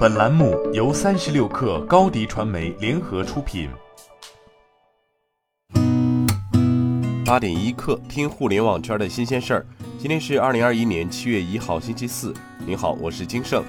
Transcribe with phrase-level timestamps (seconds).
[0.00, 3.68] 本栏目由三十六氪高低传媒联合出品。
[7.22, 9.66] 八点一刻，听互联网圈的新鲜事儿。
[9.98, 12.32] 今天是二零二一年七月一号，星期四。
[12.64, 13.62] 您好，我是金盛。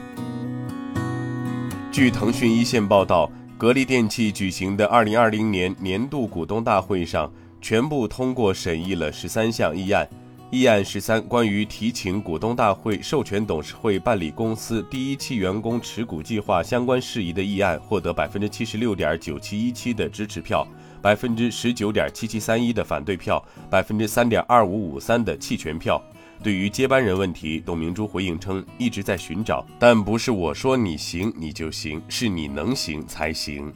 [1.92, 7.30] 据腾讯一线报道，格力电器举行的二零二零年年度股东大会上，
[7.60, 10.08] 全部通过审议了十三项议案。
[10.52, 20.68] 议案十三关于提请股东大会授权董事会办理公司第一期员工持股计划相关事宜的议案，获得百分之七十六点九七一七的支持票，
[21.02, 26.04] 百分之十九点七七三一的反对票，百分之三点二五五三的弃权票。
[26.44, 33.72] 对于接班人问题，董明珠回应称，一直在寻找，但不是我说你行你就行，是你能行才行。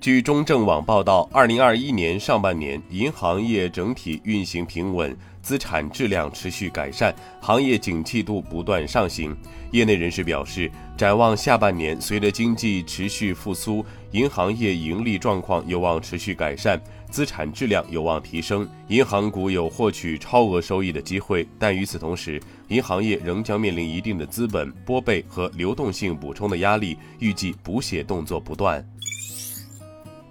[0.00, 9.36] 据中证网报道，二零二一年上半年，银行业整体运行平稳，资产质量持续改善，行业景气度不断上行。
[9.72, 21.44] 业内人士表示，展望下半年，随着经济持续复苏，银行业盈利状况有望持续改善，资产质量有望提升，银行股有获取超额收益的机会。
[21.58, 28.82] 但与此同时，银行业仍将面临一定的资本拨备和流动性补充的压力，预计补血动作不断。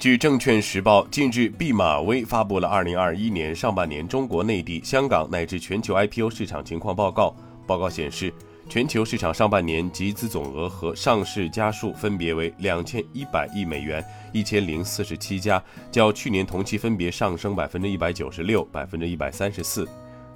[0.08, 7.36] 据证券时报，近日毕马威发布了二零二一年上半年中国内地、香港乃至全球 IPO 市场情况报告。
[7.68, 8.34] 报告显示，
[8.70, 19.86] 全球市场上半年集资总额和上市家数分别为两千一百亿美元、一千零四十七家，较去年同期分别上升百分之一百九十六、百分之一百三十四。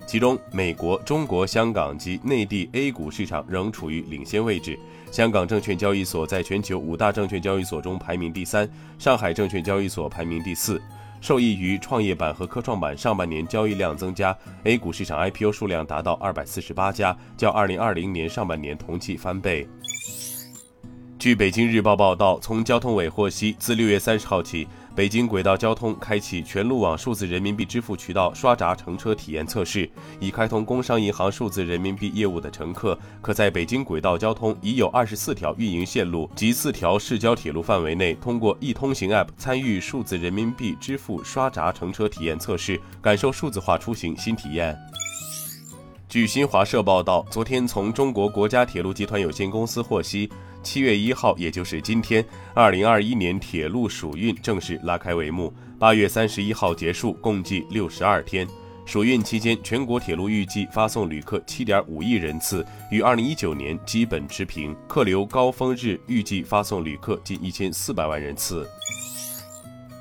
[0.06, 4.78] 其中，美国、中国香港及内地 A 股市场仍处于领先位置。
[5.10, 10.82] 香港证券交易所在全球五大证券交易所中排名第三，上海证券交易所排名第四。
[11.22, 19.68] 受益于创业板和科创板上半年交易量增加，A 股市场 IPO 数量达到二百四十八家，较二零二零年上半年同期翻倍。
[21.20, 24.68] 据北京日报报道，从交通委获悉，自六月三十号起。
[24.94, 29.90] 北京轨道交通开启全路网数字人民币支付渠道刷闸乘车体验测试，
[30.20, 44.78] 已开通工商银行数字人民币业务的乘客，可在北京轨道交通已有二十四条运营线路及四条市郊铁路范围内，通过易通行 App 参与数字人民币支付刷闸乘车体验测试，感受数字化出行新体验。
[46.12, 50.30] 据新华社报道，昨天从中国国家铁路集团有限公司获悉。
[50.62, 52.22] 七月一号，也就是今天，
[52.54, 55.54] 二零二一年铁路暑运正式拉开帷幕。
[55.80, 58.46] 八月三十一号结束，共计六十二天。
[58.86, 64.76] 暑运期间，全国铁路预计发送旅客七点五亿人次，与二零一九年基本持平。
[64.90, 68.70] 客流高峰日预计发送旅客近一千四百万人次。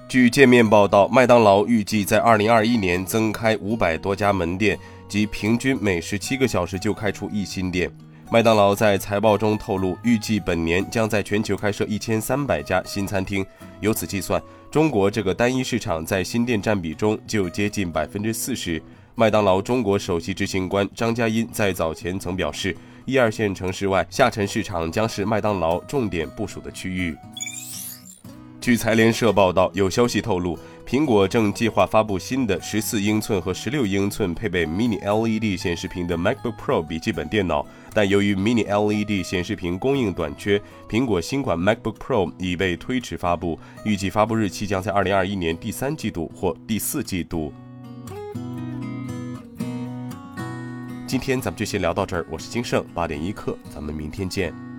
[0.08, 4.76] 据界面报道，麦当劳预计在二零二一年增开五百多家门店，
[5.10, 7.90] 即平均每十七个小时就开出一新店。
[8.30, 13.44] 麦当劳在财报中透露，预计本年将在全球开设一千三百家新餐厅。
[13.80, 14.40] 由此计算，
[14.70, 18.80] 中国这个单一市场在新店占比中就接近百分之四十。
[19.16, 27.16] 麦当劳中国首席执行官张嘉茵在早前曾表示，一二线城市外下沉市场将是麦当劳重点部署的区域。
[28.60, 30.56] 据财联社报道，有消息透露。
[30.90, 37.64] 苹果正计划发布新的十四英寸和十六英寸配备 Mini LED 显示屏的 MacBook Pro 笔记本电脑，
[37.94, 47.52] 但由于 Mini LED 显示屏供应短缺，苹果新款 MacBook Pro 已被推迟发布，预计发布日期将在二零二一年第三季度或第四季度。
[51.06, 54.69] 今天咱们就先聊到这儿，我是金盛八点一刻，咱们明天见。